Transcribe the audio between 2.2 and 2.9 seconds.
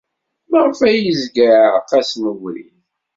ubrid?